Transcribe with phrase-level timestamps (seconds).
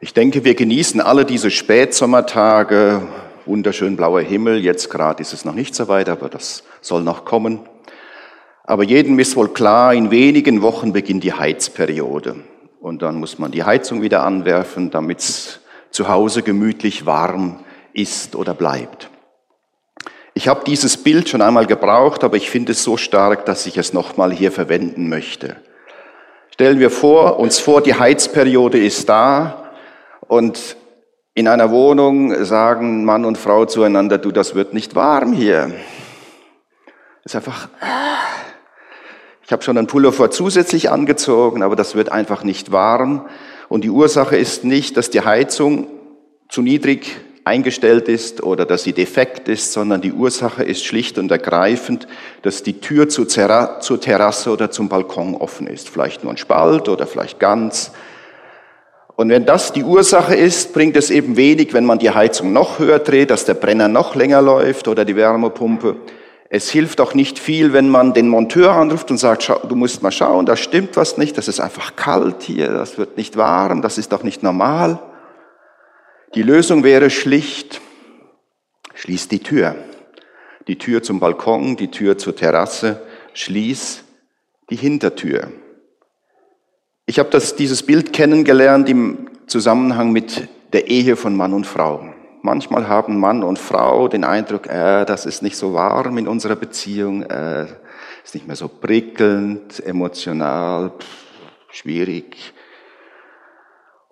[0.00, 3.02] Ich denke, wir genießen alle diese Spätsommertage,
[3.46, 4.58] wunderschön blauer Himmel.
[4.58, 7.58] Jetzt gerade ist es noch nicht so weit, aber das soll noch kommen.
[8.62, 12.36] Aber jedem ist wohl klar, in wenigen Wochen beginnt die Heizperiode.
[12.80, 15.58] Und dann muss man die Heizung wieder anwerfen, damit es
[15.90, 19.10] zu Hause gemütlich warm ist oder bleibt.
[20.32, 23.76] Ich habe dieses Bild schon einmal gebraucht, aber ich finde es so stark, dass ich
[23.76, 25.56] es nochmal hier verwenden möchte.
[26.52, 29.64] Stellen wir vor, uns vor, die Heizperiode ist da
[30.28, 30.76] und
[31.34, 35.72] in einer Wohnung sagen Mann und Frau zueinander, du, das wird nicht warm hier.
[37.22, 37.68] Das ist einfach,
[39.44, 43.28] ich habe schon einen Pullover zusätzlich angezogen, aber das wird einfach nicht warm.
[43.68, 45.86] Und die Ursache ist nicht, dass die Heizung
[46.48, 51.30] zu niedrig eingestellt ist oder dass sie defekt ist, sondern die Ursache ist schlicht und
[51.30, 52.06] ergreifend,
[52.42, 55.88] dass die Tür zur Terrasse oder zum Balkon offen ist.
[55.88, 57.92] Vielleicht nur ein Spalt oder vielleicht ganz.
[59.18, 62.78] Und wenn das die Ursache ist, bringt es eben wenig, wenn man die Heizung noch
[62.78, 65.96] höher dreht, dass der Brenner noch länger läuft oder die Wärmepumpe.
[66.50, 70.12] Es hilft auch nicht viel, wenn man den Monteur anruft und sagt, du musst mal
[70.12, 73.98] schauen, da stimmt was nicht, das ist einfach kalt hier, das wird nicht warm, das
[73.98, 75.00] ist doch nicht normal.
[76.36, 77.80] Die Lösung wäre schlicht,
[78.94, 79.74] schließ die Tür.
[80.68, 83.02] Die Tür zum Balkon, die Tür zur Terrasse,
[83.34, 84.04] schließ
[84.70, 85.48] die Hintertür.
[87.08, 92.06] Ich habe das, dieses Bild kennengelernt im Zusammenhang mit der Ehe von Mann und Frau.
[92.42, 96.54] Manchmal haben Mann und Frau den Eindruck, äh, das ist nicht so warm in unserer
[96.54, 97.64] Beziehung, äh,
[98.22, 101.06] ist nicht mehr so prickelnd, emotional, pff,
[101.70, 102.52] schwierig.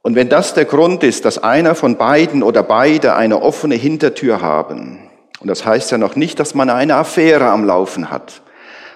[0.00, 4.40] Und wenn das der Grund ist, dass einer von beiden oder beide eine offene Hintertür
[4.40, 5.10] haben,
[5.40, 8.40] und das heißt ja noch nicht, dass man eine Affäre am Laufen hat,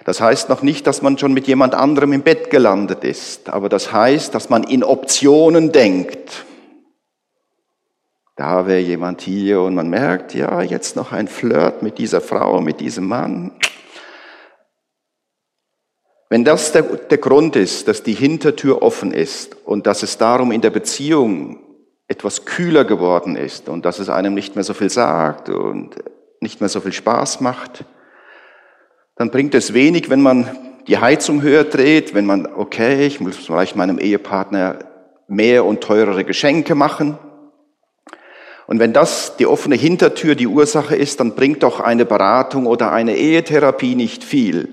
[0.04, 3.68] das heißt noch nicht, dass man schon mit jemand anderem im Bett gelandet ist, aber
[3.68, 6.46] das heißt, dass man in Optionen denkt.
[8.36, 12.62] Da wäre jemand hier und man merkt, ja, jetzt noch ein Flirt mit dieser Frau,
[12.62, 13.52] mit diesem Mann.
[16.30, 20.52] Wenn das der, der Grund ist, dass die Hintertür offen ist und dass es darum
[20.52, 21.58] in der Beziehung
[22.06, 25.96] etwas kühler geworden ist und dass es einem nicht mehr so viel sagt und
[26.40, 27.84] nicht mehr so viel Spaß macht,
[29.20, 30.48] dann bringt es wenig, wenn man
[30.86, 34.78] die Heizung höher dreht, wenn man, okay, ich muss vielleicht meinem Ehepartner
[35.28, 37.18] mehr und teurere Geschenke machen.
[38.66, 42.92] Und wenn das die offene Hintertür die Ursache ist, dann bringt doch eine Beratung oder
[42.92, 44.70] eine Ehetherapie nicht viel.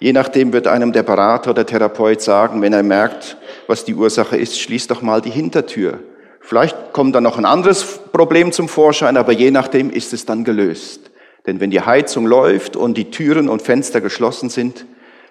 [0.00, 3.38] Je nachdem wird einem der Berater oder Therapeut sagen, wenn er merkt,
[3.68, 6.00] was die Ursache ist, schließ doch mal die Hintertür.
[6.42, 10.44] Vielleicht kommt dann noch ein anderes Problem zum Vorschein, aber je nachdem ist es dann
[10.44, 11.07] gelöst.
[11.48, 14.84] Denn wenn die Heizung läuft und die Türen und Fenster geschlossen sind,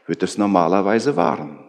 [0.07, 1.59] wird es normalerweise warm.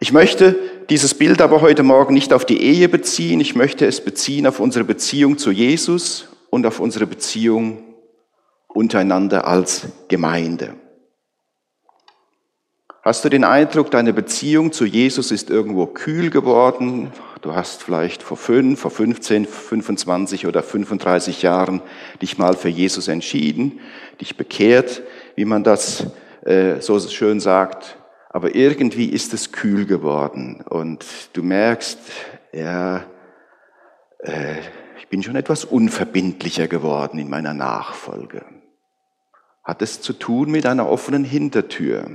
[0.00, 0.56] Ich möchte
[0.88, 4.58] dieses Bild aber heute Morgen nicht auf die Ehe beziehen, ich möchte es beziehen auf
[4.58, 7.84] unsere Beziehung zu Jesus und auf unsere Beziehung
[8.68, 10.72] untereinander als Gemeinde.
[13.02, 17.12] Hast du den Eindruck, deine Beziehung zu Jesus ist irgendwo kühl geworden?
[17.44, 21.82] Du hast vielleicht vor fünf, vor 15, 25 oder 35 Jahren
[22.22, 23.80] dich mal für Jesus entschieden,
[24.18, 25.02] dich bekehrt,
[25.36, 26.06] wie man das
[26.46, 27.98] äh, so schön sagt.
[28.30, 31.04] Aber irgendwie ist es kühl geworden und
[31.34, 31.98] du merkst,
[32.54, 33.04] ja,
[34.20, 34.60] äh,
[34.98, 38.42] ich bin schon etwas unverbindlicher geworden in meiner Nachfolge.
[39.62, 42.06] Hat es zu tun mit einer offenen Hintertür?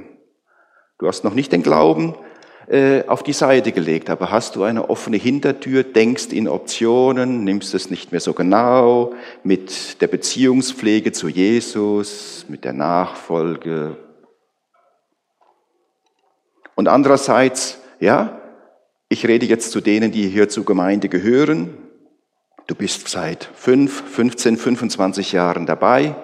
[0.97, 2.16] Du hast noch nicht den Glauben
[2.69, 7.74] äh, auf die Seite gelegt, aber hast du eine offene Hintertür, denkst in Optionen, nimmst
[7.74, 9.13] es nicht mehr so genau
[9.44, 13.97] mit der Beziehungspflege zu Jesus, mit der Nachfolge.
[16.75, 18.40] Und andererseits, ja,
[19.09, 21.75] ich rede jetzt zu denen, die hier zur Gemeinde gehören.
[22.68, 26.16] Du bist seit fünf, 15, 25 Jahren dabei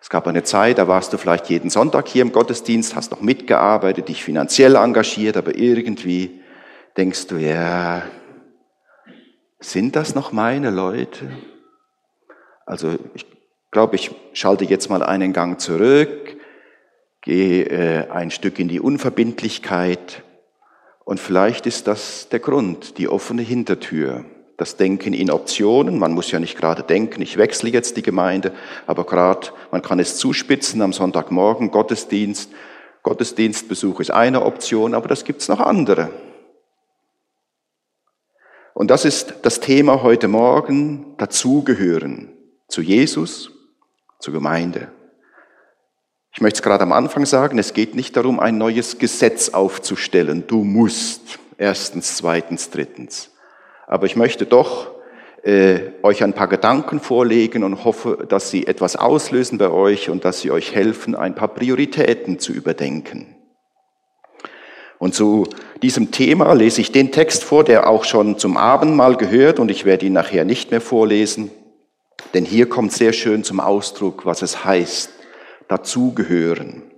[0.00, 3.20] es gab eine Zeit, da warst du vielleicht jeden Sonntag hier im Gottesdienst, hast noch
[3.20, 6.40] mitgearbeitet, dich finanziell engagiert, aber irgendwie
[6.96, 8.02] denkst du, ja,
[9.58, 11.30] sind das noch meine Leute?
[12.64, 13.26] Also ich
[13.70, 16.36] glaube, ich schalte jetzt mal einen Gang zurück,
[17.20, 20.22] gehe äh, ein Stück in die Unverbindlichkeit
[21.04, 24.24] und vielleicht ist das der Grund, die offene Hintertür
[24.60, 25.98] das Denken in Optionen.
[25.98, 28.52] Man muss ja nicht gerade denken, ich wechsle jetzt die Gemeinde,
[28.86, 32.50] aber gerade man kann es zuspitzen am Sonntagmorgen, Gottesdienst.
[33.02, 36.10] Gottesdienstbesuch ist eine Option, aber das gibt's noch andere.
[38.74, 42.32] Und das ist das Thema heute Morgen, dazugehören
[42.68, 43.50] zu Jesus,
[44.18, 44.92] zur Gemeinde.
[46.32, 50.44] Ich möchte es gerade am Anfang sagen, es geht nicht darum, ein neues Gesetz aufzustellen.
[50.46, 51.38] Du musst.
[51.58, 53.30] Erstens, zweitens, drittens.
[53.90, 54.92] Aber ich möchte doch
[55.42, 60.24] äh, euch ein paar Gedanken vorlegen und hoffe, dass sie etwas auslösen bei euch und
[60.24, 63.34] dass sie euch helfen, ein paar Prioritäten zu überdenken.
[65.00, 65.48] Und zu
[65.82, 69.84] diesem Thema lese ich den Text vor, der auch schon zum Abendmahl gehört und ich
[69.84, 71.50] werde ihn nachher nicht mehr vorlesen,
[72.32, 75.10] denn hier kommt sehr schön zum Ausdruck, was es heißt,
[75.66, 76.89] dazugehören.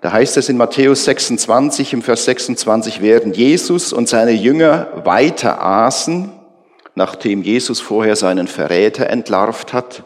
[0.00, 5.62] Da heißt es in Matthäus 26, im Vers 26, während Jesus und seine Jünger weiter
[5.62, 6.32] aßen,
[6.94, 10.04] nachdem Jesus vorher seinen Verräter entlarvt hat.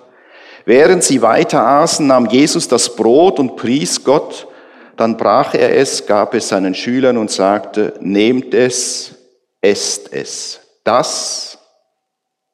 [0.65, 4.49] Während sie weiter aßen, nahm Jesus das Brot und pries Gott,
[4.97, 9.15] dann brach er es, gab es seinen Schülern und sagte, nehmt es,
[9.61, 10.61] esst es.
[10.83, 11.59] Das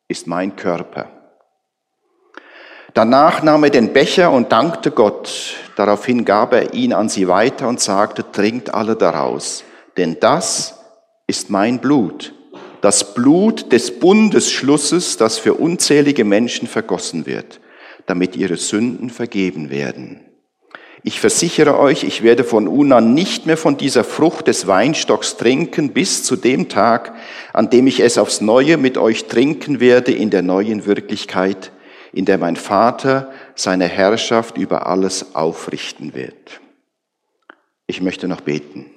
[0.09, 1.09] ist mein Körper.
[2.95, 5.55] Danach nahm er den Becher und dankte Gott.
[5.81, 9.65] Daraufhin gab er ihn an sie weiter und sagte, trinkt alle daraus,
[9.97, 10.79] denn das
[11.27, 12.35] ist mein Blut,
[12.83, 17.61] das Blut des Bundesschlusses, das für unzählige Menschen vergossen wird,
[18.05, 20.21] damit ihre Sünden vergeben werden.
[21.03, 25.39] Ich versichere euch, ich werde von nun an nicht mehr von dieser Frucht des Weinstocks
[25.39, 27.15] trinken bis zu dem Tag,
[27.55, 31.73] an dem ich es aufs Neue mit euch trinken werde in der neuen Wirklichkeit,
[32.13, 36.61] in der mein Vater seine Herrschaft über alles aufrichten wird.
[37.87, 38.91] Ich möchte noch beten.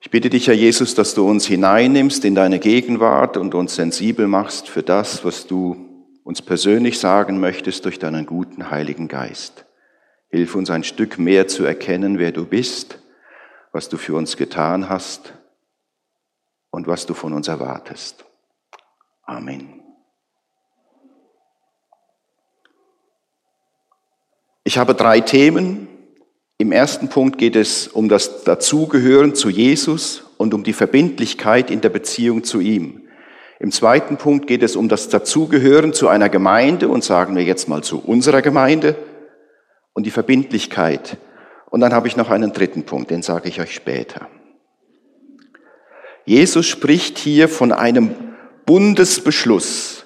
[0.00, 4.26] Ich bitte dich, Herr Jesus, dass du uns hineinnimmst in deine Gegenwart und uns sensibel
[4.26, 5.88] machst für das, was du
[6.24, 9.64] uns persönlich sagen möchtest durch deinen guten Heiligen Geist.
[10.28, 12.98] Hilf uns ein Stück mehr zu erkennen, wer du bist,
[13.72, 15.34] was du für uns getan hast
[16.70, 18.24] und was du von uns erwartest.
[19.24, 19.77] Amen.
[24.68, 25.88] Ich habe drei Themen,
[26.58, 31.80] im ersten Punkt geht es um das Dazugehören zu Jesus und um die Verbindlichkeit in
[31.80, 33.08] der Beziehung zu ihm.
[33.60, 37.70] Im zweiten Punkt geht es um das Dazugehören zu einer Gemeinde und sagen wir jetzt
[37.70, 38.94] mal zu unserer Gemeinde
[39.94, 41.16] und die Verbindlichkeit.
[41.70, 44.28] Und dann habe ich noch einen dritten Punkt, den sage ich euch später.
[46.26, 48.14] Jesus spricht hier von einem
[48.66, 49.97] Bundesbeschluss.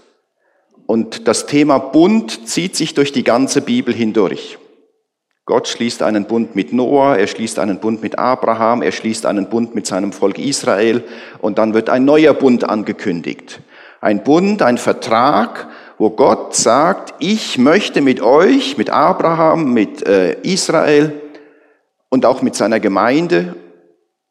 [0.92, 4.58] Und das Thema Bund zieht sich durch die ganze Bibel hindurch.
[5.46, 9.48] Gott schließt einen Bund mit Noah, er schließt einen Bund mit Abraham, er schließt einen
[9.48, 11.02] Bund mit seinem Volk Israel
[11.38, 13.62] und dann wird ein neuer Bund angekündigt.
[14.02, 15.66] Ein Bund, ein Vertrag,
[15.96, 21.22] wo Gott sagt, ich möchte mit euch, mit Abraham, mit äh, Israel
[22.10, 23.56] und auch mit seiner Gemeinde,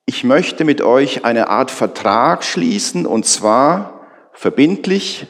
[0.05, 4.01] ich möchte mit euch eine Art Vertrag schließen und zwar
[4.33, 5.25] verbindlich,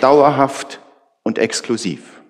[0.00, 0.80] dauerhaft
[1.22, 2.22] und exklusiv.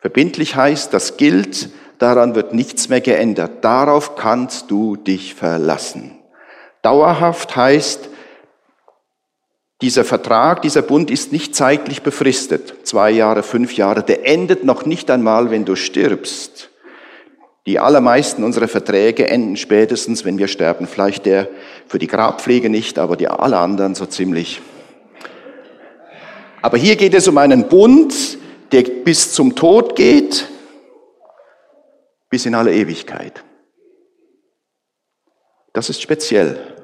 [0.00, 3.64] Verbindlich heißt, das gilt daran wird nichts mehr geändert.
[3.64, 6.18] Darauf kannst du dich verlassen.
[6.82, 8.08] Dauerhaft heißt,
[9.80, 12.86] dieser Vertrag, dieser Bund ist nicht zeitlich befristet.
[12.86, 14.02] Zwei Jahre, fünf Jahre.
[14.02, 16.70] Der endet noch nicht einmal, wenn du stirbst.
[17.66, 20.86] Die allermeisten unserer Verträge enden spätestens, wenn wir sterben.
[20.86, 21.48] Vielleicht der
[21.86, 24.62] für die Grabpflege nicht, aber die alle anderen so ziemlich.
[26.62, 28.38] Aber hier geht es um einen Bund,
[28.72, 30.48] der bis zum Tod geht,
[32.30, 33.44] bis in alle Ewigkeit.
[35.72, 36.76] Das ist speziell.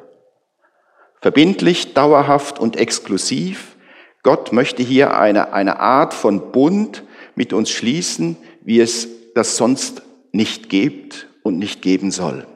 [1.20, 3.76] Verbindlich, dauerhaft und exklusiv.
[4.22, 7.02] Gott möchte hier eine, eine Art von Bund
[7.34, 12.46] mit uns schließen, wie es das sonst nicht gibt und nicht geben soll.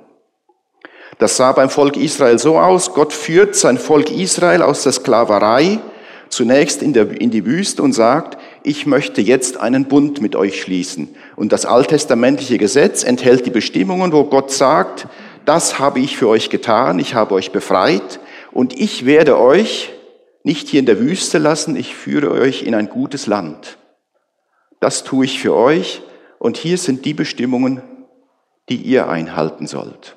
[1.19, 2.95] Das sah beim Volk Israel so aus.
[2.95, 5.81] Gott führt sein Volk Israel aus der Sklaverei
[6.39, 10.63] zunächst in, der, in die Wüste und sagt, ich möchte jetzt einen Bund mit euch
[10.63, 11.09] schließen.
[11.35, 15.09] Und das alttestamentliche Gesetz enthält die Bestimmungen, wo Gott sagt,
[15.45, 18.21] das habe ich für euch getan, ich habe euch befreit
[18.53, 19.91] und ich werde euch
[20.45, 23.77] nicht hier in der Wüste lassen, ich führe euch in ein gutes Land.
[24.79, 26.03] Das tue ich für euch
[26.39, 27.83] und hier sind die Bestimmungen,
[28.69, 30.15] die ihr einhalten sollt.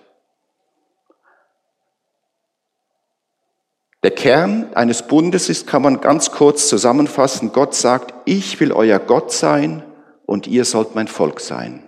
[4.04, 8.98] Der Kern eines Bundes ist, kann man ganz kurz zusammenfassen, Gott sagt, ich will euer
[8.98, 9.84] Gott sein
[10.26, 11.84] und ihr sollt mein Volk sein.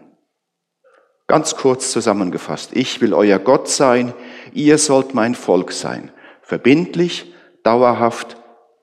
[1.25, 4.13] Ganz kurz zusammengefasst, ich will euer Gott sein,
[4.53, 6.12] ihr sollt mein Volk sein.
[6.41, 8.38] Verbindlich, dauerhaft,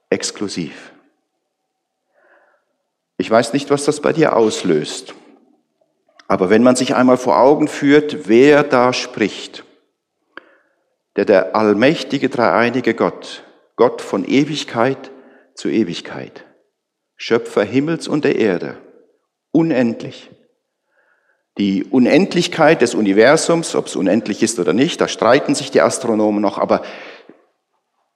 [0.08, 0.92] exklusiv.
[3.16, 5.14] Ich weiß nicht, was das bei dir auslöst,
[6.26, 9.64] aber wenn man sich einmal vor Augen führt, wer da spricht,
[11.20, 13.44] der der allmächtige dreieinige Gott,
[13.76, 15.10] Gott von Ewigkeit
[15.54, 16.46] zu Ewigkeit,
[17.14, 18.78] Schöpfer Himmels und der Erde,
[19.52, 20.30] unendlich,
[21.58, 26.40] Die Unendlichkeit des Universums, ob es unendlich ist oder nicht, da streiten sich die Astronomen
[26.40, 26.80] noch, aber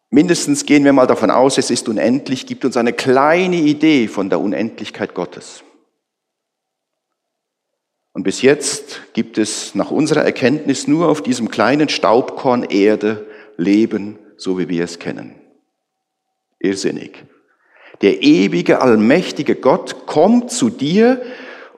[0.09, 4.31] mindestens gehen wir mal davon aus, es ist unendlich, gibt uns eine kleine Idee von
[4.31, 5.63] der Unendlichkeit Gottes.
[8.14, 14.18] Und bis jetzt gibt es nach unserer Erkenntnis nur auf diesem kleinen Staubkorn Erde Leben,
[14.37, 15.35] so wie wir es kennen.
[16.61, 17.25] Irrsinnig.
[18.02, 21.23] Der ewige, allmächtige Gott kommt zu dir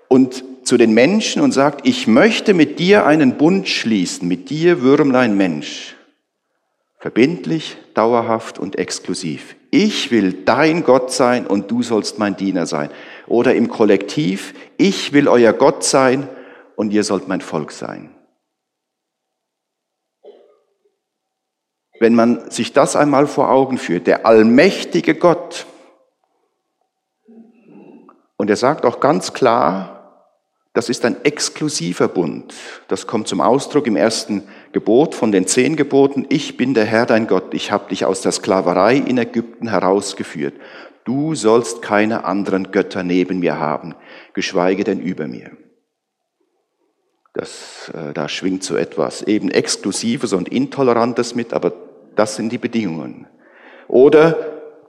[0.08, 4.82] und zu den Menschen und sagt, ich möchte mit dir einen Bund schließen, mit dir
[4.82, 5.96] Würmlein Mensch.
[6.98, 9.56] Verbindlich, dauerhaft und exklusiv.
[9.70, 12.90] Ich will dein Gott sein und du sollst mein Diener sein.
[13.26, 16.28] Oder im Kollektiv, ich will euer Gott sein
[16.76, 18.10] und ihr sollt mein Volk sein.
[21.98, 25.66] Wenn man sich das einmal vor Augen führt, der allmächtige Gott,
[28.36, 29.96] und er sagt auch ganz klar,
[30.76, 32.52] das ist ein exklusiver Bund.
[32.88, 34.42] Das kommt zum Ausdruck im ersten
[34.72, 36.26] Gebot von den zehn Geboten.
[36.28, 37.54] Ich bin der Herr dein Gott.
[37.54, 40.52] Ich habe dich aus der Sklaverei in Ägypten herausgeführt.
[41.06, 43.94] Du sollst keine anderen Götter neben mir haben,
[44.34, 45.52] geschweige denn über mir.
[47.32, 51.72] Das, äh, da schwingt so etwas eben Exklusives und Intolerantes mit, aber
[52.16, 53.28] das sind die Bedingungen.
[53.86, 54.36] Oder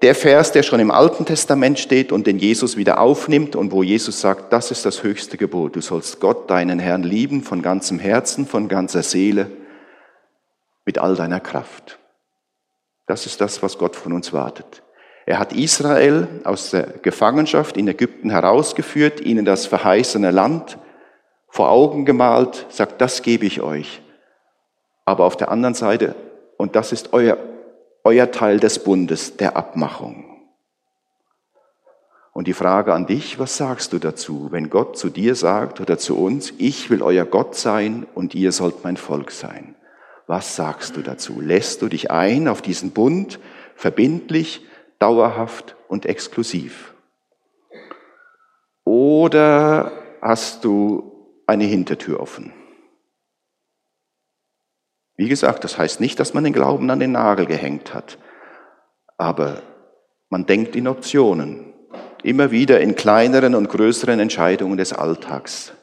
[0.02, 3.84] der Vers, der schon im Alten Testament steht und den Jesus wieder aufnimmt und wo
[3.84, 5.76] Jesus sagt, das ist das höchste Gebot.
[5.76, 9.52] Du sollst Gott, deinen Herrn, lieben von ganzem Herzen, von ganzer Seele,
[10.84, 12.00] mit all deiner Kraft.
[13.06, 14.82] Das ist das, was Gott von uns wartet.
[15.28, 20.80] Er hat Israel aus der Gefangenschaft in Ägypten herausgeführt, ihnen das verheißene Land
[21.50, 24.02] vor Augen gemalt, sagt, das gebe ich euch.
[25.06, 26.16] Aber auf der anderen Seite,
[26.58, 27.38] und das ist euer
[28.08, 30.24] euer Teil des Bundes, der Abmachung.
[32.32, 35.98] Und die Frage an dich, was sagst du dazu, wenn Gott zu dir sagt oder
[35.98, 39.76] zu uns, ich will euer Gott sein und ihr sollt mein Volk sein?
[40.26, 41.42] Was sagst du dazu?
[41.42, 43.40] Lässt du dich ein auf diesen Bund,
[43.76, 44.62] verbindlich,
[45.00, 46.94] dauerhaft und exklusiv?
[48.84, 52.54] Oder hast du eine Hintertür offen?
[55.16, 58.18] Wie gesagt, das heißt nicht, dass man den Glauben an den Nagel gehängt hat,
[59.18, 59.64] aber
[60.30, 61.74] man denkt in Optionen,
[62.24, 65.74] immer wieder in kleineren und größeren Entscheidungen des Alltags.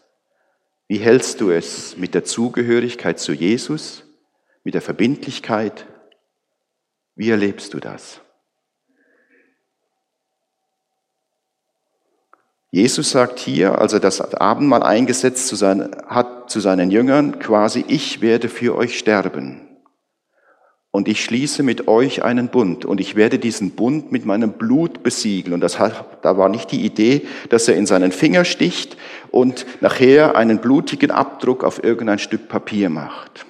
[0.86, 4.04] Wie hältst du es mit der Zugehörigkeit zu Jesus,
[4.62, 5.86] mit der Verbindlichkeit?
[7.16, 8.20] Wie erlebst du das?
[12.74, 17.84] Jesus sagt hier, als er das Abendmahl eingesetzt zu seinen, hat zu seinen Jüngern, quasi,
[17.86, 19.60] ich werde für euch sterben.
[20.90, 25.04] Und ich schließe mit euch einen Bund und ich werde diesen Bund mit meinem Blut
[25.04, 25.54] besiegeln.
[25.54, 25.78] Und das,
[26.22, 28.96] da war nicht die Idee, dass er in seinen Finger sticht
[29.30, 33.46] und nachher einen blutigen Abdruck auf irgendein Stück Papier macht.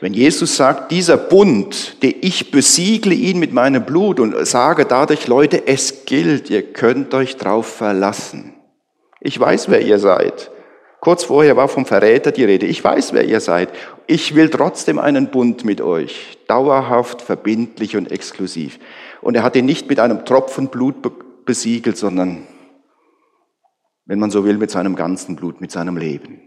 [0.00, 5.26] Wenn Jesus sagt, dieser Bund, der ich besiegle ihn mit meinem Blut und sage dadurch,
[5.26, 8.54] Leute, es gilt, ihr könnt euch drauf verlassen.
[9.20, 10.50] Ich weiß, wer ihr seid.
[11.00, 12.66] Kurz vorher war vom Verräter die Rede.
[12.66, 13.70] Ich weiß, wer ihr seid.
[14.06, 16.38] Ich will trotzdem einen Bund mit euch.
[16.48, 18.78] Dauerhaft, verbindlich und exklusiv.
[19.20, 20.96] Und er hat ihn nicht mit einem Tropfen Blut
[21.44, 22.46] besiegelt, sondern,
[24.06, 26.40] wenn man so will, mit seinem ganzen Blut, mit seinem Leben.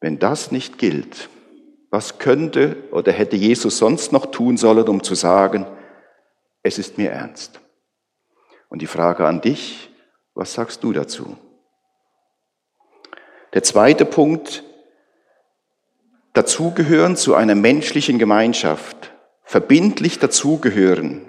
[0.00, 1.28] Wenn das nicht gilt,
[1.92, 5.66] was könnte oder hätte Jesus sonst noch tun sollen, um zu sagen,
[6.62, 7.60] es ist mir ernst?
[8.70, 9.90] Und die Frage an dich,
[10.34, 11.36] was sagst du dazu?
[13.52, 14.64] Der zweite Punkt,
[16.32, 19.12] dazugehören zu einer menschlichen Gemeinschaft,
[19.44, 21.28] verbindlich dazugehören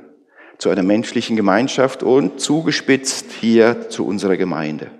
[0.59, 4.91] zu einer menschlichen Gemeinschaft und zugespitzt hier zu unserer Gemeinde.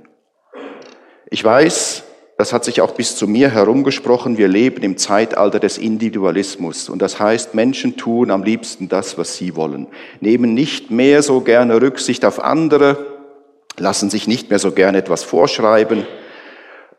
[1.28, 2.04] Ich weiß,
[2.44, 6.90] das hat sich auch bis zu mir herumgesprochen, wir leben im Zeitalter des Individualismus.
[6.90, 9.88] Und das heißt, Menschen tun am liebsten das, was sie wollen,
[10.20, 12.98] nehmen nicht mehr so gerne Rücksicht auf andere,
[13.78, 16.06] lassen sich nicht mehr so gerne etwas vorschreiben.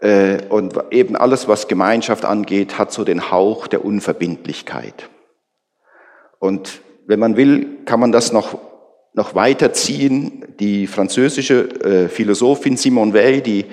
[0.01, 5.11] Äh, und eben alles, was Gemeinschaft angeht, hat so den Hauch der Unverbindlichkeit.
[6.39, 8.59] Und wenn man will, kann man das noch
[9.15, 10.45] noch weiterziehen.
[10.61, 13.65] Die französische äh, Philosophin Simone Weil, die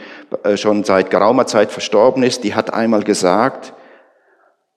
[0.43, 3.74] äh, schon seit geraumer Zeit verstorben ist, die hat einmal gesagt,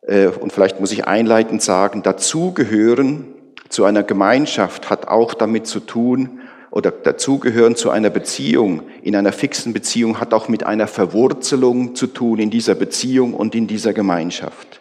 [0.02, 3.26] äh, und vielleicht muss ich einleitend sagen, dazugehören
[3.68, 6.40] zu einer Gemeinschaft hat auch damit zu tun,
[6.74, 12.08] oder dazugehören zu einer Beziehung, in einer fixen Beziehung, hat auch mit einer Verwurzelung zu
[12.08, 14.80] tun in dieser Beziehung und in dieser Gemeinschaft.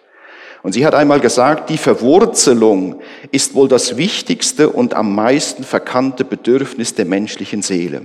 [0.63, 3.01] Und sie hat einmal gesagt, die Verwurzelung
[3.31, 8.03] ist wohl das wichtigste und am meisten verkannte Bedürfnis der menschlichen Seele.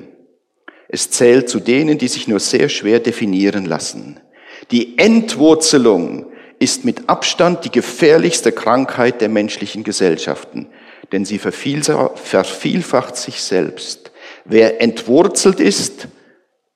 [0.88, 4.18] Es zählt zu denen, die sich nur sehr schwer definieren lassen.
[4.72, 6.26] Die Entwurzelung
[6.58, 10.66] ist mit Abstand die gefährlichste Krankheit der menschlichen Gesellschaften,
[11.12, 14.10] denn sie vervielfacht sich selbst.
[14.44, 16.08] Wer entwurzelt ist,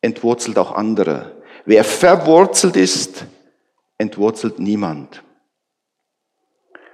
[0.00, 1.42] entwurzelt auch andere.
[1.64, 3.24] Wer verwurzelt ist,
[3.98, 5.22] entwurzelt niemand.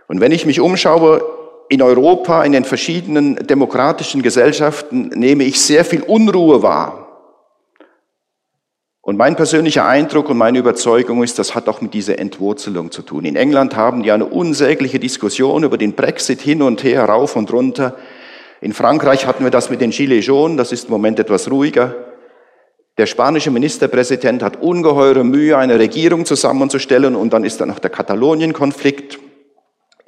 [0.09, 1.23] Und wenn ich mich umschaue
[1.69, 7.05] in Europa, in den verschiedenen demokratischen Gesellschaften, nehme ich sehr viel Unruhe wahr.
[9.03, 13.03] Und mein persönlicher Eindruck und meine Überzeugung ist, das hat auch mit dieser Entwurzelung zu
[13.03, 13.25] tun.
[13.25, 17.53] In England haben die eine unsägliche Diskussion über den Brexit hin und her, rauf und
[17.53, 17.97] runter.
[18.61, 21.95] In Frankreich hatten wir das mit den Gilets jaunes, das ist im Moment etwas ruhiger.
[22.97, 27.91] Der spanische Ministerpräsident hat ungeheure Mühe, eine Regierung zusammenzustellen und dann ist da noch der
[27.91, 29.21] Katalonien-Konflikt.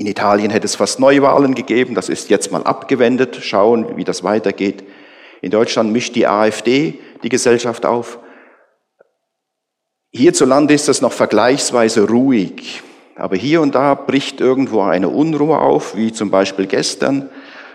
[0.00, 4.25] In Italien hätte es fast Neuwahlen gegeben, das ist jetzt mal abgewendet, schauen, wie das
[4.25, 4.83] weitergeht.
[5.42, 8.19] In Deutschland mischt die AfD die Gesellschaft auf.
[10.11, 12.83] Hierzulande ist es noch vergleichsweise ruhig,
[13.14, 17.28] aber hier und da bricht irgendwo eine Unruhe auf, wie zum Beispiel gestern.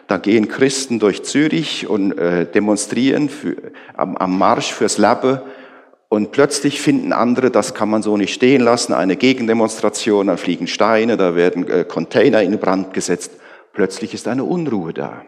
[0.07, 3.55] Da gehen Christen durch Zürich und äh, demonstrieren für,
[3.95, 5.43] am, am Marsch fürs Labbe
[6.15, 10.65] und plötzlich finden andere, das kann man so nicht stehen lassen, eine Gegendemonstration, dann fliegen
[10.65, 13.33] Steine, da werden äh, Container in Brand gesetzt.
[13.73, 15.25] Plötzlich ist eine Unruhe da.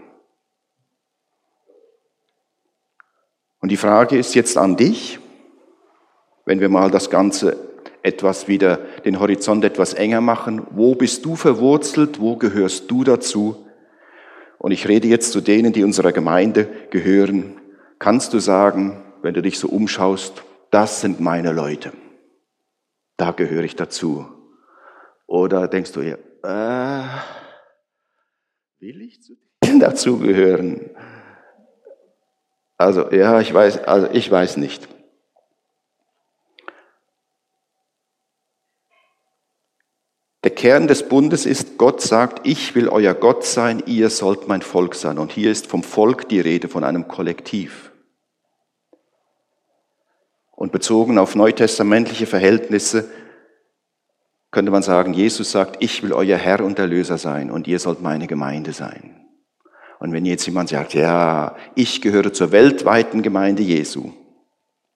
[3.59, 5.19] Und die Frage ist jetzt an dich,
[6.45, 7.57] wenn wir mal das Ganze
[8.01, 10.67] etwas wieder, den Horizont etwas enger machen.
[10.71, 12.21] Wo bist du verwurzelt?
[12.21, 13.65] Wo gehörst du dazu?
[14.57, 17.59] Und ich rede jetzt zu denen, die unserer Gemeinde gehören.
[17.99, 21.93] Kannst du sagen, wenn du dich so umschaust, das sind meine Leute.
[23.17, 24.25] Da gehöre ich dazu.
[25.25, 27.07] Oder denkst du, ja, äh,
[28.79, 30.91] will ich zu denen dazugehören?
[32.77, 34.87] Also, ja, ich weiß, also ich weiß nicht.
[40.43, 44.61] Der Kern des Bundes ist, Gott sagt, ich will euer Gott sein, ihr sollt mein
[44.61, 45.17] Volk sein.
[45.17, 47.86] Und hier ist vom Volk die Rede, von einem Kollektiv.
[50.57, 53.07] Und bezogen auf neutestamentliche Verhältnisse
[54.49, 58.01] könnte man sagen, Jesus sagt, ich will euer Herr und Erlöser sein und ihr sollt
[58.01, 59.23] meine Gemeinde sein.
[59.99, 64.13] Und wenn jetzt jemand sagt, ja, ich gehöre zur weltweiten Gemeinde Jesu,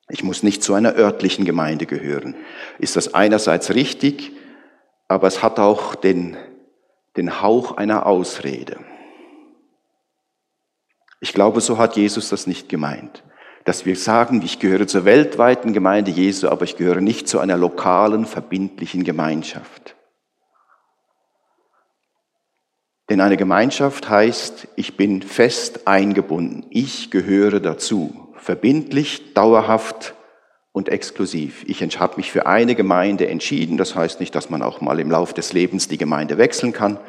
[0.10, 2.34] ich muss nicht zu einer örtlichen Gemeinde gehören,
[2.80, 4.32] ist das einerseits richtig,
[5.08, 6.38] aber es hat auch den,
[7.18, 8.80] den Hauch einer Ausrede.
[11.20, 13.24] Ich glaube, so hat Jesus das nicht gemeint.
[13.66, 17.58] Dass wir sagen, ich gehöre zur weltweiten Gemeinde Jesu, aber ich gehöre nicht zu einer
[17.58, 19.96] lokalen, verbindlichen Gemeinschaft.
[23.12, 26.66] Denn eine Gemeinschaft heißt, ich bin fest eingebunden.
[26.70, 28.34] Ich gehöre dazu.
[28.38, 30.16] Verbindlich, dauerhaft
[30.72, 31.66] und exklusiv.
[31.68, 33.76] Ich habe mich für eine Gemeinde entschieden.
[33.78, 37.00] Das heißt nicht, dass man auch mal im Lauf des Lebens die Gemeinde wechseln kann.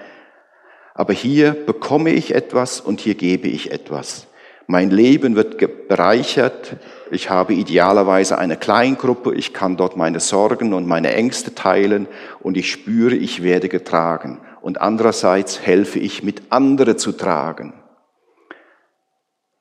[0.92, 4.26] Aber hier bekomme ich etwas und hier gebe ich etwas.
[4.66, 6.76] Mein Leben wird bereichert.
[7.10, 9.34] Ich habe idealerweise eine Kleingruppe.
[9.34, 12.08] Ich kann dort meine Sorgen und meine Ängste teilen
[12.40, 14.40] und ich spüre, ich werde getragen.
[14.60, 17.74] Und andererseits helfe ich mit, andere zu tragen.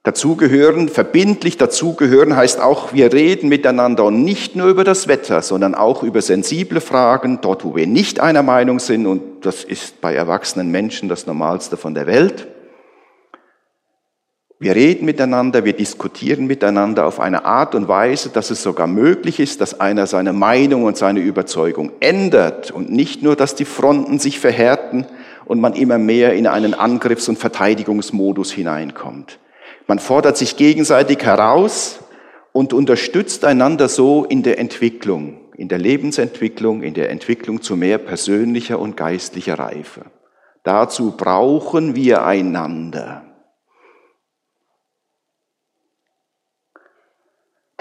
[0.04, 5.76] Dazugehören, verbindlich dazugehören heißt auch, wir reden miteinander und nicht nur über das Wetter, sondern
[5.76, 10.16] auch über sensible Fragen, dort wo wir nicht einer Meinung sind, und das ist bei
[10.16, 12.48] erwachsenen Menschen das Normalste von der Welt.
[14.62, 19.40] Wir reden miteinander, wir diskutieren miteinander auf eine Art und Weise, dass es sogar möglich
[19.40, 24.20] ist, dass einer seine Meinung und seine Überzeugung ändert und nicht nur, dass die Fronten
[24.20, 25.08] sich verhärten
[25.46, 29.40] und man immer mehr in einen Angriffs- und Verteidigungsmodus hineinkommt.
[29.88, 32.02] Man fordert sich gegenseitig heraus
[32.52, 37.98] und unterstützt einander so in der Entwicklung, in der Lebensentwicklung, in der Entwicklung zu mehr
[37.98, 40.02] persönlicher und geistlicher Reife.
[40.62, 43.24] Dazu brauchen wir einander.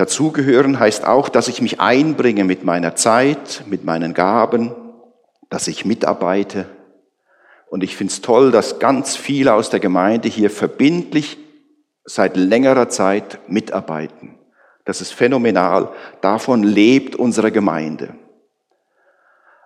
[0.01, 4.75] Dazugehören heißt auch, dass ich mich einbringe mit meiner Zeit, mit meinen Gaben,
[5.51, 6.65] dass ich mitarbeite.
[7.69, 11.37] Und ich finde es toll, dass ganz viele aus der Gemeinde hier verbindlich
[12.07, 14.39] seit längerer Zeit mitarbeiten.
[14.87, 15.91] Das ist phänomenal.
[16.23, 18.15] Davon lebt unsere Gemeinde.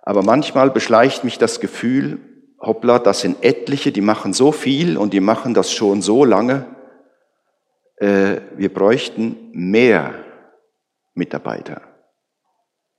[0.01, 2.19] Aber manchmal beschleicht mich das Gefühl,
[2.59, 6.65] hoppla, das sind etliche, die machen so viel und die machen das schon so lange.
[7.95, 10.24] Äh, wir bräuchten mehr
[11.15, 11.81] Mitarbeiter.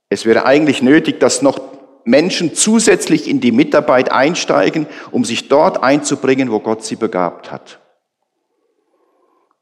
[0.09, 1.59] Es wäre eigentlich nötig, dass noch
[2.03, 7.79] Menschen zusätzlich in die Mitarbeit einsteigen, um sich dort einzubringen, wo Gott sie begabt hat.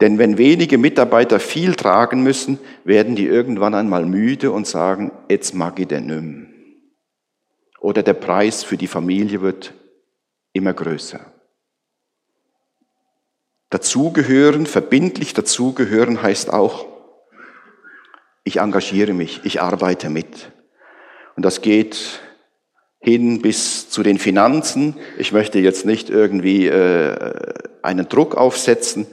[0.01, 5.53] Denn wenn wenige Mitarbeiter viel tragen müssen, werden die irgendwann einmal müde und sagen, jetzt
[5.53, 6.53] mag ich den nimm.
[7.79, 9.73] Oder der Preis für die Familie wird
[10.53, 11.19] immer größer.
[13.69, 16.85] Dazugehören, verbindlich dazugehören heißt auch,
[18.45, 20.51] ich engagiere mich, ich arbeite mit.
[21.35, 22.21] Und das geht
[22.99, 24.95] hin bis zu den Finanzen.
[25.17, 29.07] Ich möchte jetzt nicht irgendwie äh, einen Druck aufsetzen.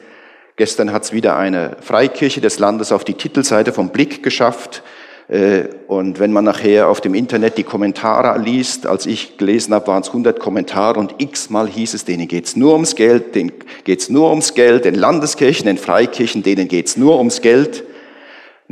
[0.57, 4.83] Gestern hat es wieder eine Freikirche des Landes auf die Titelseite vom Blick geschafft.
[5.29, 9.87] Äh, und wenn man nachher auf dem Internet die Kommentare liest, als ich gelesen habe,
[9.87, 13.53] waren es 100 Kommentare und x-mal hieß es, denen geht's nur ums Geld, denen
[13.85, 17.85] geht's nur ums Geld, den Landeskirchen, den Freikirchen, denen geht's nur ums Geld.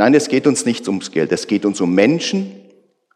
[0.00, 2.52] Nein, es geht uns nicht ums Geld, es geht uns um Menschen,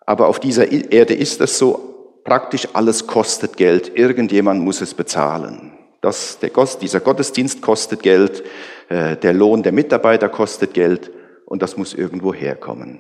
[0.05, 5.73] aber auf dieser Erde ist es so, praktisch alles kostet Geld, irgendjemand muss es bezahlen.
[6.03, 6.51] Das, der,
[6.83, 8.45] dieser Gottesdienst kostet Geld,
[8.91, 11.11] äh, der Lohn der Mitarbeiter kostet Geld
[11.47, 12.99] und das muss irgendwo herkommen.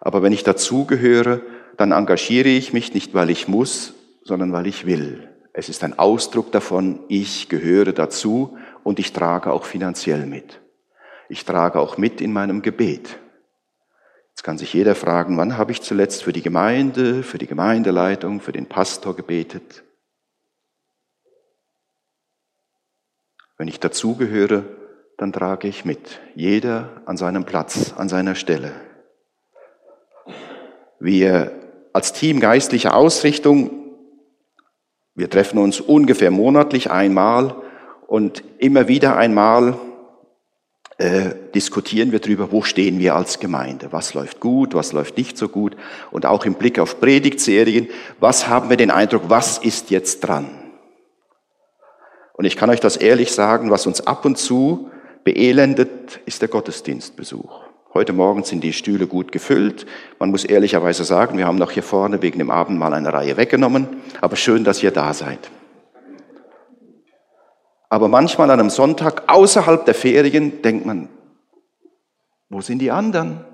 [0.00, 1.42] Aber wenn ich dazugehöre,
[1.76, 5.28] dann engagiere ich mich nicht, weil ich muss, sondern weil ich will.
[5.52, 10.60] Es ist ein Ausdruck davon, ich gehöre dazu und ich trage auch finanziell mit.
[11.28, 13.18] Ich trage auch mit in meinem Gebet.
[14.30, 18.40] Jetzt kann sich jeder fragen, wann habe ich zuletzt für die Gemeinde, für die Gemeindeleitung,
[18.40, 19.82] für den Pastor gebetet?
[23.56, 24.64] Wenn ich dazugehöre,
[25.16, 26.20] dann trage ich mit.
[26.36, 28.72] Jeder an seinem Platz, an seiner Stelle.
[31.00, 31.52] Wir
[31.92, 33.70] als Team geistlicher Ausrichtung,
[35.16, 37.56] wir treffen uns ungefähr monatlich einmal
[38.06, 39.76] und immer wieder einmal
[40.98, 45.38] äh, diskutieren wir darüber, wo stehen wir als Gemeinde, was läuft gut, was läuft nicht
[45.38, 45.76] so gut
[46.10, 50.48] und auch im Blick auf Predigtserien, was haben wir den Eindruck, was ist jetzt dran?
[52.32, 54.90] Und ich kann euch das ehrlich sagen, was uns ab und zu
[55.24, 57.60] beelendet, ist der Gottesdienstbesuch.
[57.94, 59.86] Heute Morgen sind die Stühle gut gefüllt.
[60.18, 63.88] Man muss ehrlicherweise sagen, wir haben noch hier vorne wegen dem Abendmahl eine Reihe weggenommen.
[64.20, 65.50] Aber schön, dass ihr da seid.
[67.88, 71.08] Aber manchmal an einem Sonntag außerhalb der Ferien denkt man,
[72.50, 73.44] wo sind die anderen?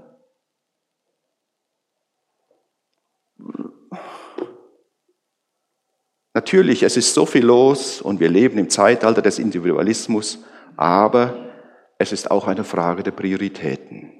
[6.32, 10.40] Natürlich, es ist so viel los und wir leben im Zeitalter des Individualismus,
[10.76, 11.52] aber
[11.98, 14.12] es ist auch eine Frage der Prioritäten.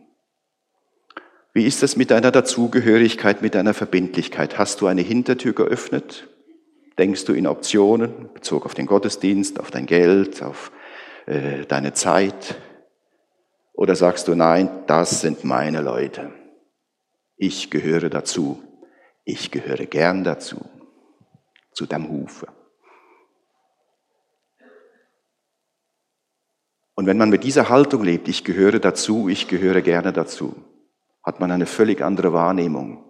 [1.53, 4.59] Wie ist es mit deiner Dazugehörigkeit, mit deiner Verbindlichkeit?
[4.59, 6.29] Hast du eine Hintertür geöffnet?
[6.99, 10.71] Denkst du in Optionen, Bezug auf den Gottesdienst, auf dein Geld, auf
[11.27, 12.57] äh, deine Zeit?
[13.73, 16.33] Oder sagst du, nein, das sind meine Leute.
[17.37, 18.63] Ich gehöre dazu.
[19.25, 20.65] Ich gehöre gern dazu.
[21.73, 22.47] Zu dem Hufe.
[26.95, 30.55] Und wenn man mit dieser Haltung lebt, ich gehöre dazu, ich gehöre gerne dazu,
[31.25, 33.05] hat man eine völlig andere Wahrnehmung.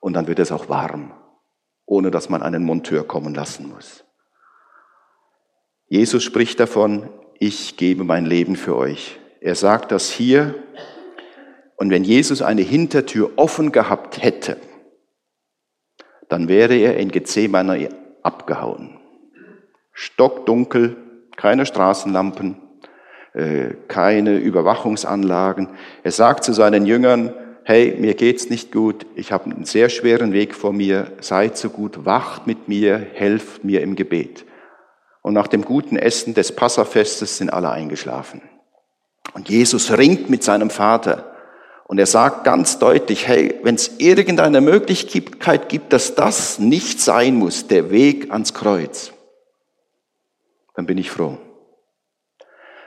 [0.00, 1.14] Und dann wird es auch warm,
[1.86, 4.04] ohne dass man einen Monteur kommen lassen muss.
[5.86, 9.18] Jesus spricht davon, ich gebe mein Leben für euch.
[9.40, 10.54] Er sagt das hier.
[11.76, 14.56] Und wenn Jesus eine Hintertür offen gehabt hätte,
[16.28, 17.88] dann wäre er in Gethsemane
[18.22, 18.98] abgehauen.
[19.92, 20.96] Stockdunkel,
[21.36, 22.56] keine Straßenlampen,
[23.34, 25.68] äh, keine Überwachungsanlagen.
[26.02, 30.32] Er sagt zu seinen Jüngern, hey, mir geht's nicht gut, ich habe einen sehr schweren
[30.32, 34.44] Weg vor mir, seid so gut, wacht mit mir, helft mir im Gebet.
[35.22, 38.42] Und nach dem guten Essen des Passafestes sind alle eingeschlafen.
[39.34, 41.32] Und Jesus ringt mit seinem Vater
[41.84, 47.36] und er sagt ganz deutlich, hey, wenn es irgendeine Möglichkeit gibt, dass das nicht sein
[47.36, 49.12] muss, der Weg ans Kreuz,
[50.74, 51.38] dann bin ich froh.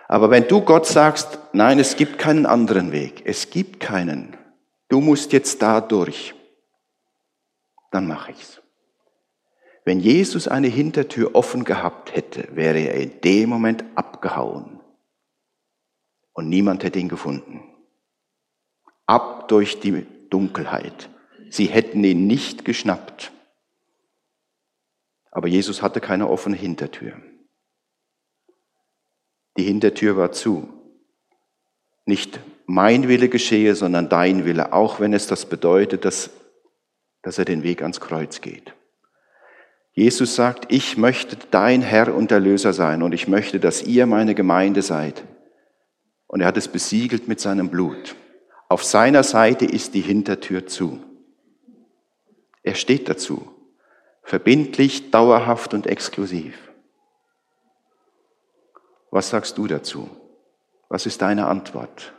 [0.08, 4.36] Aber wenn du Gott sagst, nein, es gibt keinen anderen Weg, es gibt keinen,
[4.90, 6.34] du musst jetzt da durch,
[7.92, 8.62] dann mache ich's.
[9.86, 14.82] Wenn Jesus eine Hintertür offen gehabt hätte, wäre er in dem Moment abgehauen
[16.34, 17.64] und niemand hätte ihn gefunden.
[19.06, 21.10] Ab durch die Dunkelheit.
[21.50, 23.32] Sie hätten ihn nicht geschnappt.
[25.32, 27.22] Aber Jesus hatte keine offene Hintertür.
[29.58, 30.68] Die Hintertür war zu.
[32.06, 36.32] Nicht mein Wille geschehe, sondern dein Wille, auch wenn es das bedeutet, dass,
[37.22, 38.74] dass er den Weg ans Kreuz geht.
[39.94, 44.36] Jesus sagt, ich möchte dein Herr und Erlöser sein und ich möchte, dass ihr meine
[44.36, 45.24] Gemeinde seid.
[46.28, 48.16] Und er hat es besiegelt mit seinem Blut.
[48.68, 51.00] Auf seiner Seite ist die Hintertür zu.
[52.62, 53.48] Er steht dazu.
[54.24, 56.58] Verbindlich, dauerhaft und exklusiv.
[59.12, 60.10] Was sagst du dazu?
[60.90, 62.14] Was ist deine Antwort?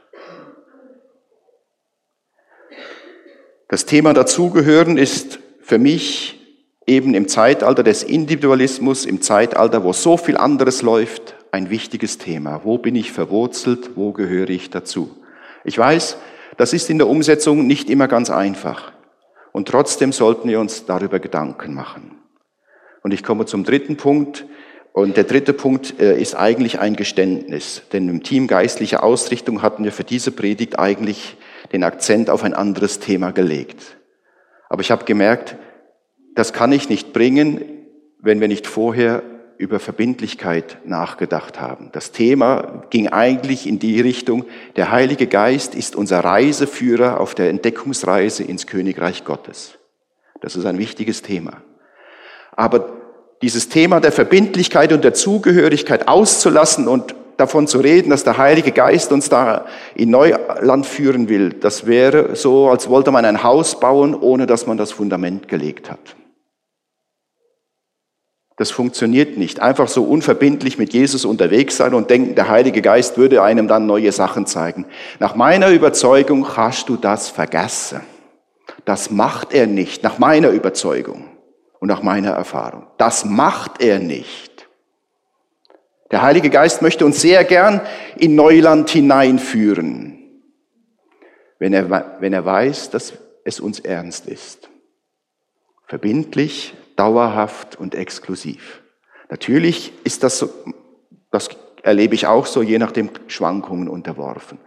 [3.69, 6.41] Das Thema dazugehören ist für mich
[6.87, 12.61] eben im Zeitalter des Individualismus, im Zeitalter, wo so viel anderes läuft, ein wichtiges Thema.
[12.63, 13.97] Wo bin ich verwurzelt?
[13.97, 15.11] Wo gehöre ich dazu?
[15.65, 16.17] Ich weiß,
[16.57, 18.93] das ist in der Umsetzung nicht immer ganz einfach.
[19.51, 22.13] Und trotzdem sollten wir uns darüber Gedanken machen.
[23.03, 24.47] Und ich komme zum dritten Punkt.
[24.93, 27.83] Und der dritte Punkt äh, ist eigentlich ein Geständnis.
[27.93, 31.37] Denn im Team geistliche Ausrichtung hatten wir für diese Predigt eigentlich
[31.73, 33.97] den Akzent auf ein anderes Thema gelegt.
[34.69, 35.57] Aber ich habe gemerkt,
[36.35, 37.63] das kann ich nicht bringen,
[38.21, 39.23] wenn wir nicht vorher
[39.59, 41.91] über Verbindlichkeit nachgedacht haben.
[41.93, 44.45] Das Thema ging eigentlich in die Richtung,
[44.77, 49.79] der Heilige Geist ist unser Reiseführer auf der Entdeckungsreise ins Königreich Gottes.
[50.41, 51.63] Das ist ein wichtiges Thema.
[52.53, 52.97] Aber
[53.43, 58.73] dieses Thema der Verbindlichkeit und der Zugehörigkeit auszulassen und davon zu reden, dass der Heilige
[58.73, 63.79] Geist uns da in Neuland führen will, das wäre so, als wollte man ein Haus
[63.81, 66.17] bauen, ohne dass man das Fundament gelegt hat.
[68.57, 69.61] Das funktioniert nicht.
[69.61, 73.87] Einfach so unverbindlich mit Jesus unterwegs sein und denken, der Heilige Geist würde einem dann
[73.87, 74.87] neue Sachen zeigen.
[75.21, 78.01] Nach meiner Überzeugung hast du das vergessen.
[78.87, 81.27] Das macht er nicht, nach meiner Überzeugung
[81.81, 82.87] und nach meiner Erfahrung.
[82.97, 84.56] Das macht er nicht.
[86.11, 87.81] Der Heilige Geist möchte uns sehr gern
[88.17, 90.19] in Neuland hineinführen,
[91.59, 93.15] wenn er, wenn er weiß, dass
[93.45, 94.69] es uns ernst ist.
[95.87, 98.83] Verbindlich, dauerhaft und exklusiv.
[99.29, 100.51] Natürlich ist das so,
[101.31, 101.49] das
[101.83, 104.59] erlebe ich auch so, je nachdem Schwankungen unterworfen.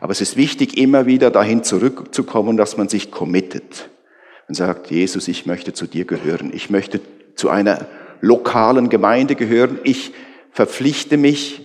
[0.00, 3.90] Aber es ist wichtig, immer wieder dahin zurückzukommen, dass man sich committet
[4.48, 6.52] und sagt, Jesus, ich möchte zu dir gehören.
[6.52, 7.00] Ich möchte
[7.34, 7.86] zu einer
[8.20, 9.78] lokalen Gemeinde gehören.
[9.84, 10.12] Ich
[10.52, 11.62] verpflichte mich,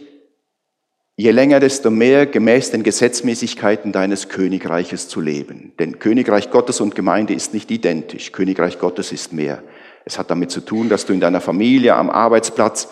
[1.18, 5.74] je länger, desto mehr gemäß den Gesetzmäßigkeiten deines Königreiches zu leben.
[5.80, 8.32] Denn Königreich Gottes und Gemeinde ist nicht identisch.
[8.32, 9.64] Königreich Gottes ist mehr.
[10.04, 12.90] Es hat damit zu tun, dass du in deiner Familie, am Arbeitsplatz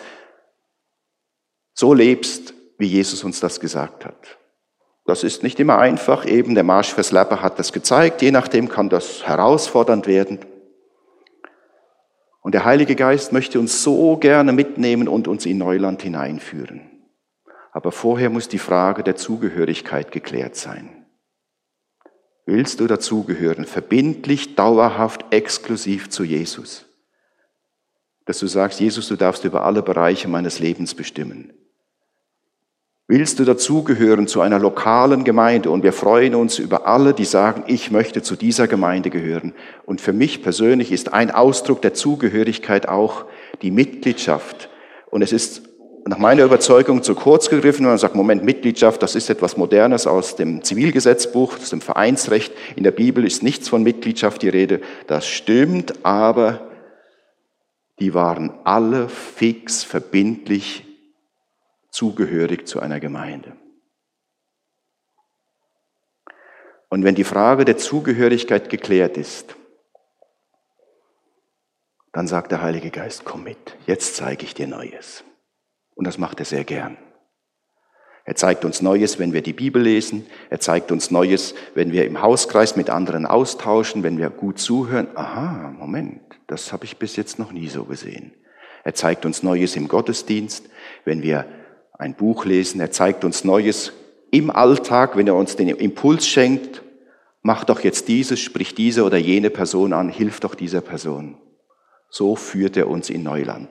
[1.73, 4.37] so lebst, wie Jesus uns das gesagt hat.
[5.05, 8.69] Das ist nicht immer einfach, eben der Marsch fürs Leben hat das gezeigt, je nachdem
[8.69, 10.39] kann das herausfordernd werden.
[12.43, 16.81] Und der Heilige Geist möchte uns so gerne mitnehmen und uns in Neuland hineinführen.
[17.71, 21.07] Aber vorher muss die Frage der Zugehörigkeit geklärt sein.
[22.45, 26.85] Willst du dazugehören, verbindlich, dauerhaft, exklusiv zu Jesus?
[28.25, 31.53] dass du sagst, Jesus, du darfst über alle Bereiche meines Lebens bestimmen.
[33.05, 35.69] Willst du dazugehören zu einer lokalen Gemeinde?
[35.69, 39.53] Und wir freuen uns über alle, die sagen, ich möchte zu dieser Gemeinde gehören.
[39.85, 43.25] Und für mich persönlich ist ein Ausdruck der Zugehörigkeit auch
[43.61, 44.69] die Mitgliedschaft.
[45.11, 45.63] Und es ist
[46.05, 50.07] nach meiner Überzeugung zu kurz gegriffen, wenn man sagt, Moment, Mitgliedschaft, das ist etwas Modernes
[50.07, 52.53] aus dem Zivilgesetzbuch, aus dem Vereinsrecht.
[52.77, 54.79] In der Bibel ist nichts von Mitgliedschaft die Rede.
[55.07, 56.69] Das stimmt, aber
[57.99, 60.92] die waren alle fix verbindlich
[61.93, 63.55] zugehörig zu einer Gemeinde.
[66.89, 69.55] Und wenn die Frage der Zugehörigkeit geklärt ist,
[72.11, 75.23] dann sagt der Heilige Geist, komm mit, jetzt zeige ich dir Neues.
[75.95, 76.97] Und das macht er sehr gern.
[78.25, 80.25] Er zeigt uns Neues, wenn wir die Bibel lesen.
[80.49, 85.07] Er zeigt uns Neues, wenn wir im Hauskreis mit anderen austauschen, wenn wir gut zuhören.
[85.15, 88.33] Aha, Moment, das habe ich bis jetzt noch nie so gesehen.
[88.83, 90.69] Er zeigt uns Neues im Gottesdienst,
[91.05, 91.45] wenn wir
[92.03, 92.79] ein Buch lesen.
[92.79, 93.93] Er zeigt uns Neues
[94.29, 96.83] im Alltag, wenn er uns den Impuls schenkt.
[97.41, 101.37] Mach doch jetzt dieses, sprich diese oder jene Person an, hilf doch dieser Person.
[102.09, 103.69] So führt er uns in Neuland.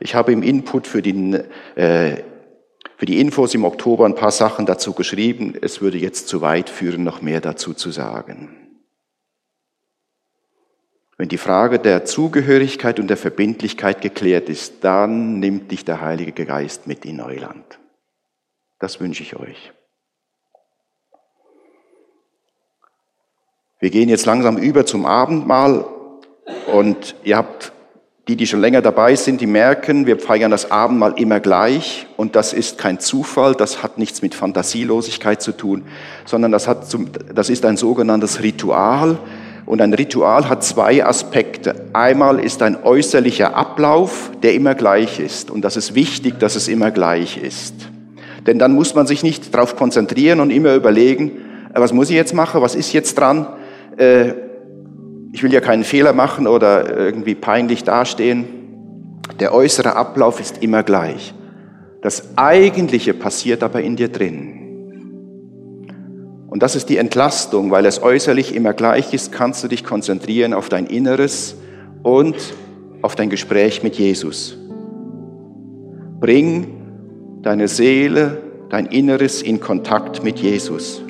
[0.00, 1.34] Ich habe im Input für den
[1.76, 2.22] äh,
[2.98, 5.54] für die Infos im Oktober ein paar Sachen dazu geschrieben.
[5.60, 8.65] Es würde jetzt zu weit führen, noch mehr dazu zu sagen.
[11.18, 16.44] Wenn die Frage der Zugehörigkeit und der Verbindlichkeit geklärt ist, dann nimmt dich der Heilige
[16.44, 17.78] Geist mit in Neuland.
[18.78, 19.72] Das wünsche ich euch.
[23.80, 25.86] Wir gehen jetzt langsam über zum Abendmahl
[26.72, 27.72] und ihr habt
[28.28, 32.34] die, die schon länger dabei sind, die merken, wir feiern das Abendmahl immer gleich und
[32.34, 35.86] das ist kein Zufall, das hat nichts mit Fantasielosigkeit zu tun,
[36.24, 39.18] sondern das, hat zum, das ist ein sogenanntes Ritual
[39.66, 41.86] und ein Ritual hat zwei Aspekte.
[41.92, 46.68] Einmal ist ein äußerlicher Ablauf, der immer gleich ist und das ist wichtig, dass es
[46.68, 47.74] immer gleich ist.
[48.46, 51.32] Denn dann muss man sich nicht darauf konzentrieren und immer überlegen,
[51.74, 53.46] äh, was muss ich jetzt machen, was ist jetzt dran,
[53.96, 54.32] äh,
[55.32, 58.46] ich will ja keinen Fehler machen oder irgendwie peinlich dastehen.
[59.40, 61.34] Der äußere Ablauf ist immer gleich.
[62.00, 64.55] Das Eigentliche passiert aber in dir drin.
[66.56, 70.54] Und das ist die Entlastung, weil es äußerlich immer gleich ist, kannst du dich konzentrieren
[70.54, 71.54] auf dein Inneres
[72.02, 72.34] und
[73.02, 74.56] auf dein Gespräch mit Jesus.
[76.18, 76.68] Bring
[77.42, 78.38] deine Seele,
[78.70, 81.02] dein Inneres in Kontakt mit Jesus.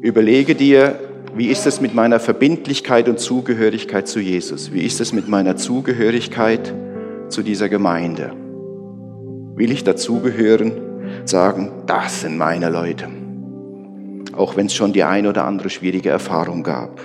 [0.00, 0.98] Überlege dir,
[1.36, 4.72] wie ist es mit meiner Verbindlichkeit und Zugehörigkeit zu Jesus?
[4.72, 6.72] Wie ist es mit meiner Zugehörigkeit
[7.28, 8.32] zu dieser Gemeinde?
[9.54, 10.72] Will ich dazugehören,
[11.26, 13.08] sagen, das sind meine Leute?
[14.36, 17.00] Auch wenn es schon die ein oder andere schwierige Erfahrung gab.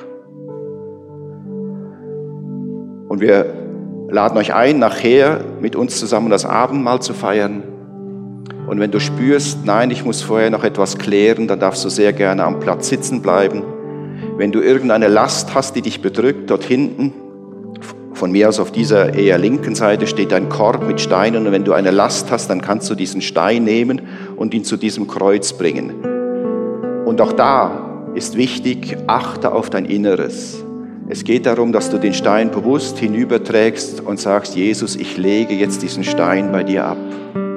[3.08, 3.54] Und wir
[4.10, 7.64] laden euch ein, nachher mit uns zusammen das Abendmahl zu feiern.
[8.68, 12.14] Und wenn du spürst, nein, ich muss vorher noch etwas klären, dann darfst du sehr
[12.14, 13.64] gerne am Platz sitzen bleiben.
[14.38, 17.14] Wenn du irgendeine Last hast, die dich bedrückt, dort hinten,
[18.14, 21.64] von mir aus auf dieser eher linken Seite steht ein Korb mit Steinen und wenn
[21.64, 24.02] du eine Last hast, dann kannst du diesen Stein nehmen
[24.36, 26.19] und ihn zu diesem Kreuz bringen.
[27.10, 30.64] Und auch da ist wichtig, achte auf dein Inneres.
[31.08, 35.82] Es geht darum, dass du den Stein bewusst hinüberträgst und sagst, Jesus, ich lege jetzt
[35.82, 37.00] diesen Stein bei dir ab.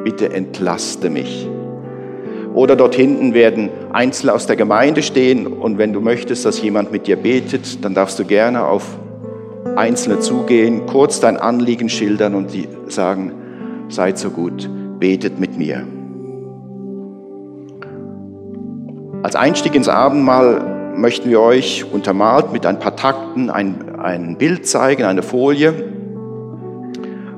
[0.05, 1.47] Bitte entlaste mich.
[2.55, 6.91] Oder dort hinten werden Einzelne aus der Gemeinde stehen und wenn du möchtest, dass jemand
[6.91, 8.97] mit dir betet, dann darfst du gerne auf
[9.77, 12.53] Einzelne zugehen, kurz dein Anliegen schildern und
[12.91, 13.33] sagen,
[13.91, 15.87] seid so gut, betet mit mir.
[19.23, 24.67] Als Einstieg ins Abendmahl möchten wir euch untermalt mit ein paar Takten ein, ein Bild
[24.67, 25.73] zeigen, eine Folie.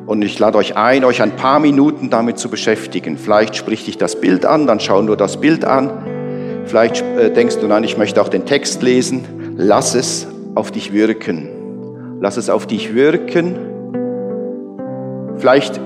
[0.07, 3.19] Und ich lade euch ein, euch ein paar Minuten damit zu beschäftigen.
[3.19, 6.63] Vielleicht spricht dich das Bild an, dann schau nur das Bild an.
[6.65, 9.55] Vielleicht äh, denkst du, nein, ich möchte auch den Text lesen.
[9.57, 12.19] Lass es auf dich wirken.
[12.21, 13.57] Lass es auf dich wirken.
[15.37, 15.79] Vielleicht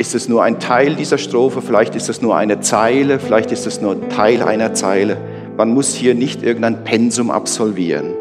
[0.00, 3.66] ist es nur ein Teil dieser Strophe, vielleicht ist es nur eine Zeile, vielleicht ist
[3.66, 5.18] es nur Teil einer Zeile.
[5.58, 8.14] Man muss hier nicht irgendein Pensum absolvieren.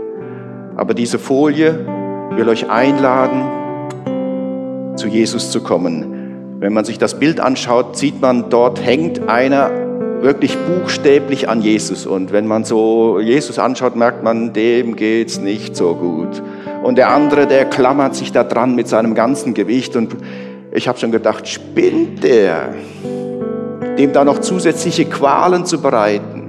[0.76, 1.80] Aber diese Folie
[2.36, 6.58] will euch einladen, zu Jesus zu kommen.
[6.60, 9.72] Wenn man sich das Bild anschaut, sieht man, dort hängt einer
[10.22, 12.06] wirklich buchstäblich an Jesus.
[12.06, 16.44] Und wenn man so Jesus anschaut, merkt man, dem geht's nicht so gut.
[16.84, 19.96] Und der andere, der klammert sich da dran mit seinem ganzen Gewicht.
[19.96, 20.18] Und
[20.72, 22.74] ich habe schon gedacht, spinnt der,
[23.98, 26.40] dem da noch zusätzliche Qualen zu bereiten.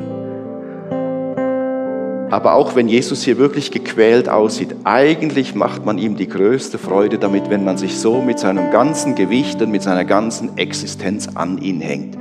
[2.31, 7.19] Aber auch wenn Jesus hier wirklich gequält aussieht, eigentlich macht man ihm die größte Freude
[7.19, 11.59] damit, wenn man sich so mit seinem ganzen Gewicht und mit seiner ganzen Existenz an
[11.59, 12.17] ihn hängt.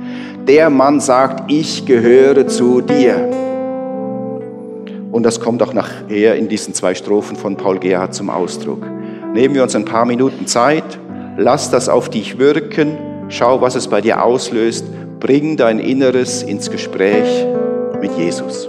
[0.48, 3.30] Der Mann sagt, ich gehöre zu dir.
[5.12, 8.84] Und das kommt auch nachher in diesen zwei Strophen von Paul Gerhard zum Ausdruck.
[9.32, 10.98] Nehmen wir uns ein paar Minuten Zeit,
[11.40, 12.98] lass das auf dich wirken,
[13.28, 14.84] schau, was es bei dir auslöst,
[15.18, 17.46] bring dein Inneres ins Gespräch
[18.00, 18.68] mit Jesus.